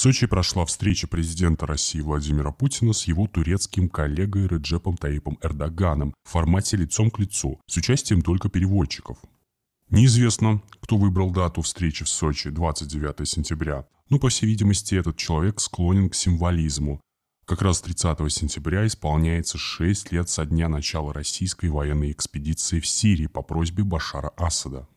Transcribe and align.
Сочи 0.00 0.26
прошла 0.26 0.64
встреча 0.64 1.06
президента 1.06 1.66
России 1.66 2.00
Владимира 2.00 2.52
Путина 2.52 2.94
с 2.94 3.04
его 3.06 3.26
турецким 3.26 3.90
коллегой 3.90 4.46
Реджепом 4.48 4.96
Таипом 4.96 5.36
Эрдоганом 5.42 6.14
в 6.24 6.30
формате 6.30 6.78
лицом 6.78 7.10
к 7.10 7.18
лицу, 7.18 7.60
с 7.66 7.76
участием 7.76 8.22
только 8.22 8.48
переводчиков. 8.48 9.18
Неизвестно, 9.90 10.62
кто 10.80 10.96
выбрал 10.96 11.30
дату 11.30 11.60
встречи 11.60 12.06
в 12.06 12.08
Сочи 12.08 12.48
29 12.48 13.28
сентября, 13.28 13.84
но, 14.08 14.18
по 14.18 14.30
всей 14.30 14.46
видимости, 14.46 14.94
этот 14.94 15.18
человек 15.18 15.60
склонен 15.60 16.08
к 16.08 16.14
символизму. 16.14 16.98
Как 17.44 17.60
раз 17.60 17.82
30 17.82 18.32
сентября 18.32 18.86
исполняется 18.86 19.58
6 19.58 20.12
лет 20.12 20.30
со 20.30 20.46
дня 20.46 20.70
начала 20.70 21.12
российской 21.12 21.68
военной 21.68 22.12
экспедиции 22.12 22.80
в 22.80 22.86
Сирии 22.86 23.26
по 23.26 23.42
просьбе 23.42 23.84
Башара 23.84 24.32
Асада. 24.38 24.88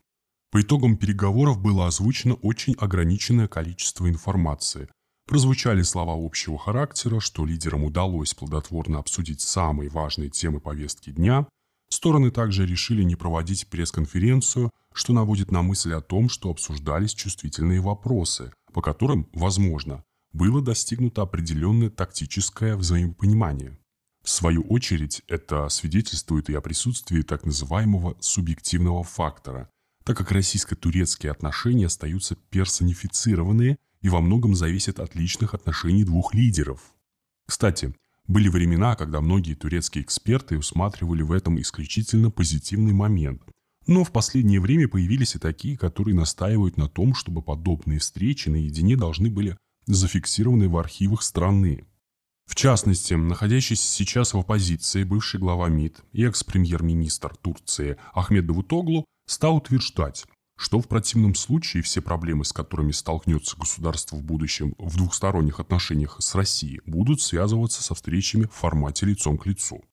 По 0.54 0.62
итогам 0.62 0.98
переговоров 0.98 1.60
было 1.60 1.88
озвучено 1.88 2.36
очень 2.36 2.76
ограниченное 2.76 3.48
количество 3.48 4.08
информации. 4.08 4.88
Прозвучали 5.28 5.82
слова 5.82 6.14
общего 6.16 6.60
характера, 6.60 7.20
что 7.20 7.44
лидерам 7.44 7.84
удалось 7.84 8.36
плодотворно 8.36 9.00
обсудить 9.00 9.42
самые 9.42 9.90
важные 9.90 10.30
темы 10.30 10.60
повестки 10.60 11.10
дня. 11.10 11.48
Стороны 11.90 12.30
также 12.30 12.68
решили 12.68 13.02
не 13.02 13.16
проводить 13.16 13.68
пресс-конференцию, 13.68 14.70
что 14.94 15.12
наводит 15.12 15.50
на 15.50 15.64
мысль 15.64 15.96
о 15.96 16.02
том, 16.02 16.30
что 16.30 16.52
обсуждались 16.52 17.16
чувствительные 17.16 17.82
вопросы, 17.82 18.54
по 18.74 18.84
которым, 18.84 19.28
возможно, 19.34 20.04
было 20.34 20.62
достигнуто 20.62 21.24
определенное 21.24 21.90
тактическое 21.90 22.76
взаимопонимание. 22.76 23.76
В 24.24 24.30
свою 24.30 24.62
очередь, 24.62 25.24
это 25.28 25.68
свидетельствует 25.70 26.52
и 26.52 26.54
о 26.54 26.62
присутствии 26.62 27.24
так 27.24 27.44
называемого 27.44 28.16
субъективного 28.20 29.04
фактора, 29.04 29.68
так 30.04 30.18
как 30.18 30.32
российско-турецкие 30.32 31.32
отношения 31.32 31.88
остаются 31.88 32.36
персонифицированные 32.50 33.78
и 34.02 34.10
во 34.10 34.22
многом 34.22 34.56
зависят 34.56 35.00
от 35.00 35.16
личных 35.16 35.54
отношений 35.54 36.04
двух 36.04 36.34
лидеров. 36.34 36.82
Кстати, 37.48 37.96
были 38.28 38.48
времена, 38.48 38.96
когда 38.96 39.22
многие 39.22 39.54
турецкие 39.54 40.04
эксперты 40.04 40.58
усматривали 40.58 41.22
в 41.22 41.32
этом 41.32 41.60
исключительно 41.60 42.32
позитивный 42.32 42.94
момент. 42.94 43.42
Но 43.86 44.04
в 44.04 44.12
последнее 44.12 44.62
время 44.62 44.88
появились 44.88 45.36
и 45.36 45.40
такие, 45.40 45.78
которые 45.78 46.16
настаивают 46.16 46.78
на 46.78 46.88
том, 46.88 47.14
чтобы 47.14 47.42
подобные 47.42 48.00
встречи 48.00 48.48
наедине 48.48 48.96
должны 48.96 49.30
были 49.30 49.58
зафиксированы 49.86 50.70
в 50.70 50.78
архивах 50.78 51.22
страны. 51.22 51.86
В 52.46 52.56
частности, 52.56 53.14
находящийся 53.14 53.88
сейчас 53.88 54.34
в 54.34 54.38
оппозиции 54.38 55.04
бывший 55.04 55.40
глава 55.40 55.70
МИД 55.70 56.02
и 56.12 56.24
экс-премьер-министр 56.24 57.36
Турции 57.36 57.98
Ахмед 58.14 58.46
Давутоглу 58.46 59.06
стал 59.26 59.58
утверждать, 59.58 60.26
что 60.56 60.80
в 60.80 60.88
противном 60.88 61.36
случае 61.36 61.84
все 61.84 62.02
проблемы, 62.02 62.46
с 62.46 62.54
которыми 62.54 62.92
столкнется 62.92 63.58
государство 63.58 64.16
в 64.16 64.24
будущем 64.24 64.76
в 64.78 64.96
двухсторонних 64.98 65.60
отношениях 65.60 66.18
с 66.20 66.36
Россией, 66.36 66.82
будут 66.86 67.22
связываться 67.22 67.84
со 67.84 67.96
встречами 67.96 68.46
в 68.46 68.54
формате 68.54 69.06
лицом 69.06 69.38
к 69.38 69.46
лицу. 69.46 69.84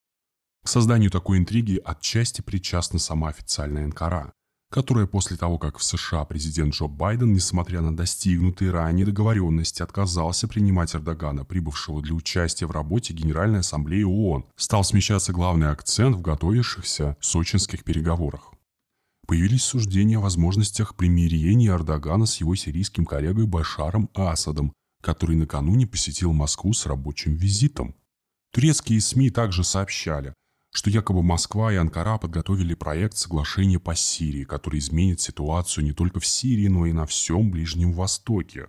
К 0.62 0.68
созданию 0.68 1.10
такой 1.10 1.38
интриги 1.38 1.80
отчасти 1.82 2.42
причастна 2.42 2.98
сама 2.98 3.28
официальная 3.30 3.84
Анкара, 3.84 4.34
которая 4.70 5.06
после 5.06 5.36
того, 5.36 5.58
как 5.58 5.78
в 5.78 5.82
США 5.82 6.24
президент 6.26 6.74
Джо 6.74 6.86
Байден, 6.86 7.32
несмотря 7.32 7.80
на 7.80 7.96
достигнутые 7.96 8.70
ранее 8.70 9.06
договоренности, 9.06 9.82
отказался 9.82 10.46
принимать 10.46 10.94
Эрдогана, 10.94 11.44
прибывшего 11.46 12.02
для 12.02 12.14
участия 12.14 12.66
в 12.66 12.70
работе 12.70 13.14
Генеральной 13.14 13.60
Ассамблеи 13.60 14.02
ООН, 14.02 14.44
стал 14.56 14.84
смещаться 14.84 15.32
главный 15.32 15.70
акцент 15.70 16.14
в 16.14 16.20
готовившихся 16.20 17.16
сочинских 17.20 17.82
переговорах 17.82 18.52
появились 19.30 19.62
суждения 19.62 20.18
о 20.18 20.22
возможностях 20.22 20.96
примирения 20.96 21.68
Эрдогана 21.68 22.26
с 22.26 22.38
его 22.38 22.56
сирийским 22.56 23.06
коллегой 23.06 23.46
Башаром 23.46 24.10
Асадом, 24.12 24.72
который 25.00 25.36
накануне 25.36 25.86
посетил 25.86 26.32
Москву 26.32 26.72
с 26.72 26.84
рабочим 26.84 27.36
визитом. 27.36 27.94
Турецкие 28.52 29.00
СМИ 29.00 29.30
также 29.30 29.62
сообщали, 29.62 30.34
что 30.72 30.90
якобы 30.90 31.22
Москва 31.22 31.72
и 31.72 31.76
Анкара 31.76 32.18
подготовили 32.18 32.74
проект 32.74 33.18
соглашения 33.18 33.78
по 33.78 33.94
Сирии, 33.94 34.42
который 34.42 34.80
изменит 34.80 35.20
ситуацию 35.20 35.84
не 35.84 35.92
только 35.92 36.18
в 36.18 36.26
Сирии, 36.26 36.66
но 36.66 36.86
и 36.86 36.92
на 36.92 37.06
всем 37.06 37.52
Ближнем 37.52 37.92
Востоке. 37.92 38.66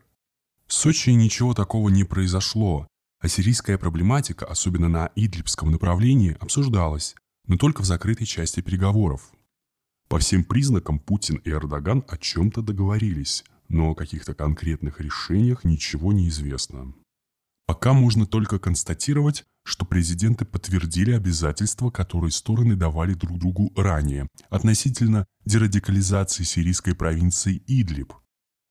В 0.67 0.73
Сочи 0.73 1.09
ничего 1.09 1.55
такого 1.55 1.89
не 1.89 2.03
произошло, 2.03 2.87
а 3.19 3.27
сирийская 3.27 3.79
проблематика, 3.79 4.45
особенно 4.45 4.89
на 4.89 5.09
Идлибском 5.15 5.71
направлении, 5.71 6.37
обсуждалась, 6.39 7.15
но 7.47 7.57
только 7.57 7.81
в 7.81 7.85
закрытой 7.85 8.25
части 8.25 8.61
переговоров. 8.61 9.31
По 10.11 10.19
всем 10.19 10.43
признакам 10.43 10.99
Путин 10.99 11.37
и 11.37 11.51
Эрдоган 11.51 12.03
о 12.09 12.17
чем-то 12.17 12.61
договорились, 12.61 13.45
но 13.69 13.91
о 13.91 13.95
каких-то 13.95 14.33
конкретных 14.33 14.99
решениях 14.99 15.63
ничего 15.63 16.11
не 16.11 16.27
известно. 16.27 16.93
Пока 17.65 17.93
можно 17.93 18.25
только 18.25 18.59
констатировать, 18.59 19.45
что 19.63 19.85
президенты 19.85 20.43
подтвердили 20.43 21.13
обязательства, 21.13 21.91
которые 21.91 22.31
стороны 22.31 22.75
давали 22.75 23.13
друг 23.13 23.39
другу 23.39 23.71
ранее, 23.77 24.27
относительно 24.49 25.27
дерадикализации 25.45 26.43
сирийской 26.43 26.93
провинции 26.93 27.63
Идлиб, 27.65 28.11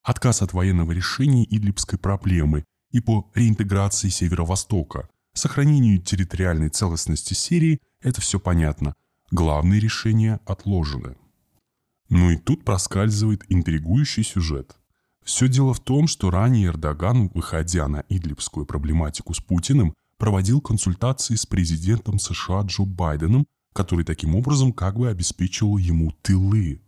отказ 0.03 0.43
от 0.43 0.53
военного 0.53 0.93
решения 0.93 1.45
идлибской 1.45 1.99
проблемы 1.99 2.67
и 2.91 3.01
по 3.01 3.31
реинтеграции 3.35 4.11
Северо-Востока, 4.11 5.09
сохранению 5.33 6.03
территориальной 6.03 6.69
целостности 6.69 7.33
Сирии– 7.33 7.81
это 8.03 8.21
все 8.21 8.39
понятно. 8.39 8.95
Главные 9.31 9.81
решения 9.81 10.39
отложены. 10.45 11.17
Ну 12.11 12.31
и 12.31 12.37
тут 12.37 12.65
проскальзывает 12.65 13.45
интригующий 13.49 14.25
сюжет. 14.25 14.77
Все 15.25 15.49
дело 15.49 15.73
в 15.73 15.81
том, 15.81 16.09
что 16.09 16.31
ранее 16.31 16.67
Эрдоган, 16.67 17.29
выходя 17.29 17.87
на 17.89 18.05
идлибскую 18.09 18.67
проблематику 18.67 19.33
с 19.33 19.41
Путиным, 19.41 19.95
проводил 20.19 20.61
консультации 20.61 21.37
с 21.37 21.47
президентом 21.47 22.19
США 22.19 22.63
Джо 22.63 22.83
Байденом, 22.83 23.47
который 23.73 24.05
таким 24.05 24.35
образом 24.35 24.73
как 24.73 24.99
бы 24.99 25.09
обеспечивал 25.09 25.79
ему 25.79 26.13
тылы. 26.23 26.83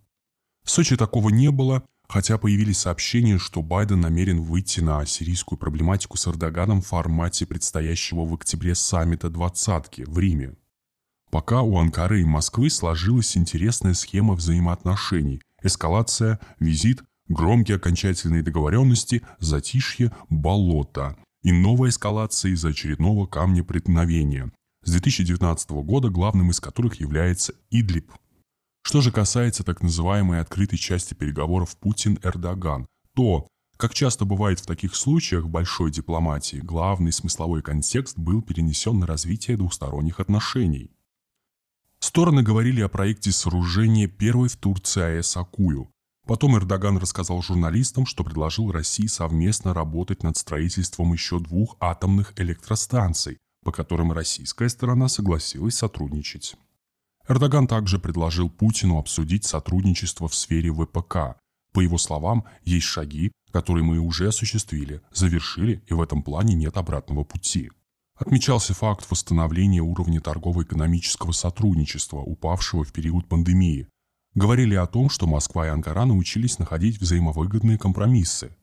В 0.65 0.71
Сочи 0.71 0.97
такого 0.97 1.29
не 1.29 1.51
было, 1.51 1.85
хотя 2.09 2.37
появились 2.37 2.79
сообщения, 2.79 3.39
что 3.39 3.63
Байден 3.63 4.01
намерен 4.01 4.43
выйти 4.43 4.81
на 4.81 5.07
сирийскую 5.07 5.59
проблематику 5.59 6.17
с 6.17 6.27
Эрдоганом 6.27 6.83
в 6.83 6.87
формате 6.87 7.47
предстоящего 7.47 8.25
в 8.25 8.35
октябре 8.35 8.75
саммита 8.75 9.31
«двадцатки» 9.31 10.03
в 10.03 10.19
Риме. 10.19 10.57
Пока 11.33 11.63
у 11.63 11.79
Анкары 11.79 12.21
и 12.21 12.25
Москвы 12.27 12.69
сложилась 12.69 13.39
интересная 13.39 13.95
схема 13.95 14.35
взаимоотношений. 14.35 15.41
Эскалация, 15.63 16.39
визит, 16.61 17.03
громкие 17.27 17.79
окончательные 17.79 18.43
договоренности, 18.43 19.23
затишье, 19.39 20.13
болото. 20.29 21.17
И 21.43 21.51
новая 21.51 21.89
эскалация 21.89 22.53
из-за 22.53 22.69
очередного 22.69 23.27
камня 23.27 23.65
преткновения. 23.65 24.53
С 24.85 24.91
2019 24.91 25.71
года 25.71 26.11
главным 26.11 26.51
из 26.51 26.61
которых 26.61 27.01
является 27.01 27.55
Идлиб. 27.71 28.13
Что 28.83 29.01
же 29.01 29.11
касается 29.11 29.65
так 29.65 29.83
называемой 29.83 30.39
открытой 30.39 30.79
части 30.79 31.15
переговоров 31.15 31.79
Путин-Эрдоган, 31.79 32.87
то, 33.15 33.49
как 33.79 33.95
часто 33.95 34.27
бывает 34.27 34.61
в 34.61 34.67
таких 34.67 34.95
случаях 34.95 35.45
в 35.45 35.49
большой 35.49 35.93
дипломатии, 35.93 36.59
главный 36.59 37.11
смысловой 37.11 37.63
контекст 37.63 38.19
был 38.19 38.43
перенесен 38.43 38.99
на 38.99 39.07
развитие 39.07 39.57
двусторонних 39.57 40.21
отношений. 40.21 40.91
Стороны 42.03 42.43
говорили 42.43 42.81
о 42.81 42.89
проекте 42.89 43.31
сооружения 43.31 44.09
первой 44.09 44.49
в 44.49 44.57
Турции 44.57 45.03
АЭС 45.03 45.37
«Акую». 45.37 45.89
Потом 46.27 46.57
Эрдоган 46.59 46.99
рассказал 46.99 47.41
журналистам, 47.43 48.07
что 48.07 48.25
предложил 48.25 48.73
России 48.73 49.07
совместно 49.07 49.73
работать 49.73 50.25
над 50.25 50.37
строительством 50.37 51.13
еще 51.13 51.39
двух 51.39 51.77
атомных 51.79 52.33
электростанций, 52.41 53.39
по 53.65 53.71
которым 53.71 54.11
российская 54.11 54.69
сторона 54.69 55.07
согласилась 55.07 55.77
сотрудничать. 55.77 56.57
Эрдоган 57.29 57.69
также 57.69 58.01
предложил 58.01 58.51
Путину 58.51 58.99
обсудить 58.99 59.45
сотрудничество 59.45 60.27
в 60.27 60.35
сфере 60.35 60.73
ВПК. 60.73 61.39
По 61.73 61.81
его 61.81 61.99
словам, 61.99 62.45
есть 62.65 62.87
шаги, 62.87 63.31
которые 63.53 63.85
мы 63.85 64.01
уже 64.01 64.27
осуществили, 64.27 65.03
завершили, 65.13 65.85
и 65.87 65.95
в 65.95 66.03
этом 66.03 66.25
плане 66.25 66.55
нет 66.55 66.77
обратного 66.77 67.23
пути. 67.23 67.71
Отмечался 68.23 68.73
факт 68.73 69.11
восстановления 69.11 69.81
уровня 69.81 70.21
торгово-экономического 70.21 71.33
сотрудничества, 71.33 72.19
упавшего 72.19 72.85
в 72.85 72.93
период 72.93 73.27
пандемии. 73.27 73.89
Говорили 74.37 74.77
о 74.77 74.87
том, 74.87 75.11
что 75.11 75.27
Москва 75.27 75.67
и 75.67 75.71
Анкара 75.71 76.05
научились 76.05 76.61
находить 76.61 77.01
взаимовыгодные 77.01 77.79
компромиссы. 77.79 78.55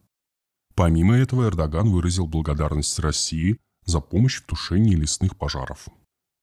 Помимо 0.75 1.13
этого, 1.17 1.43
Эрдоган 1.49 1.89
выразил 1.89 2.25
благодарность 2.25 2.97
России 2.99 3.57
за 3.83 3.99
помощь 3.99 4.37
в 4.37 4.45
тушении 4.45 4.95
лесных 4.95 5.35
пожаров. 5.35 5.89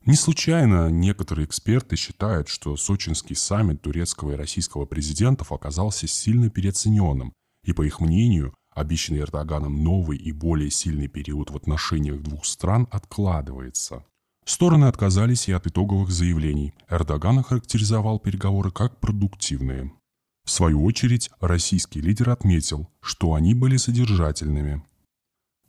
Не 0.04 0.14
случайно 0.14 0.90
некоторые 0.90 1.46
эксперты 1.46 1.96
считают, 1.96 2.48
что 2.48 2.76
сочинский 2.76 3.34
саммит 3.34 3.80
турецкого 3.80 4.32
и 4.32 4.36
российского 4.36 4.84
президентов 4.84 5.52
оказался 5.52 6.06
сильно 6.06 6.50
переоцененным, 6.50 7.32
и, 7.64 7.72
по 7.72 7.80
их 7.80 8.00
мнению, 8.00 8.52
Обещанный 8.76 9.20
Эрдоганом 9.20 9.82
новый 9.82 10.18
и 10.18 10.32
более 10.32 10.70
сильный 10.70 11.08
период 11.08 11.50
в 11.50 11.56
отношениях 11.56 12.20
двух 12.20 12.44
стран 12.44 12.86
откладывается. 12.90 14.04
Стороны 14.44 14.84
отказались 14.84 15.48
и 15.48 15.52
от 15.52 15.66
итоговых 15.66 16.10
заявлений. 16.10 16.74
Эрдоган 16.90 17.38
охарактеризовал 17.38 18.18
переговоры 18.18 18.70
как 18.70 19.00
продуктивные. 19.00 19.94
В 20.44 20.50
свою 20.50 20.84
очередь, 20.84 21.30
российский 21.40 22.02
лидер 22.02 22.28
отметил, 22.28 22.90
что 23.00 23.32
они 23.32 23.54
были 23.54 23.78
содержательными. 23.78 24.84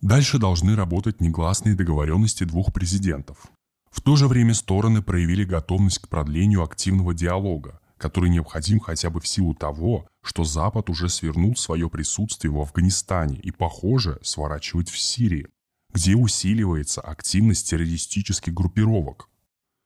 Дальше 0.01 0.37
должны 0.37 0.75
работать 0.75 1.21
негласные 1.21 1.75
договоренности 1.75 2.43
двух 2.43 2.73
президентов. 2.73 3.47
В 3.89 4.01
то 4.01 4.17
же 4.17 4.27
время 4.27 4.53
стороны 4.53 5.01
проявили 5.01 5.45
готовность 5.45 5.99
к 5.99 6.09
продлению 6.09 6.61
активного 6.61 7.13
диалога, 7.13 7.79
который 7.97 8.29
необходим 8.29 8.79
хотя 8.79 9.09
бы 9.09 9.19
в 9.19 9.27
силу 9.27 9.53
того, 9.53 10.07
что 10.23 10.43
Запад 10.43 10.89
уже 10.89 11.09
свернул 11.09 11.55
свое 11.55 11.89
присутствие 11.89 12.51
в 12.51 12.59
Афганистане 12.59 13.37
и, 13.37 13.51
похоже, 13.51 14.19
сворачивает 14.21 14.89
в 14.89 14.99
Сирии, 14.99 15.47
где 15.93 16.15
усиливается 16.15 17.01
активность 17.01 17.69
террористических 17.69 18.53
группировок. 18.53 19.29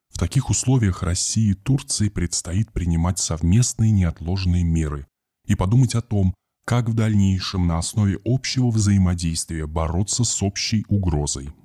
В 0.09 0.19
таких 0.19 0.49
условиях 0.49 1.03
России 1.03 1.51
и 1.51 1.53
Турции 1.53 2.09
предстоит 2.09 2.71
принимать 2.71 3.19
совместные 3.19 3.91
неотложные 3.91 4.63
меры 4.63 5.07
и 5.47 5.55
подумать 5.55 5.95
о 5.95 6.01
том, 6.01 6.33
как 6.65 6.89
в 6.89 6.93
дальнейшем 6.93 7.65
на 7.67 7.77
основе 7.77 8.19
общего 8.25 8.69
взаимодействия 8.69 9.65
бороться 9.67 10.23
с 10.23 10.43
общей 10.43 10.85
угрозой. 10.89 11.51